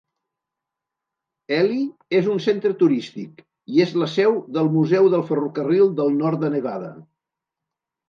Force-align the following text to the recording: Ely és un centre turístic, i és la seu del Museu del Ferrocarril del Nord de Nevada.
Ely 1.57 1.77
és 2.21 2.31
un 2.37 2.41
centre 2.47 2.73
turístic, 2.81 3.45
i 3.75 3.85
és 3.87 3.95
la 4.05 4.11
seu 4.17 4.43
del 4.59 4.73
Museu 4.81 5.13
del 5.19 5.29
Ferrocarril 5.33 5.97
del 6.03 6.15
Nord 6.27 6.47
de 6.49 6.55
Nevada. 6.61 6.95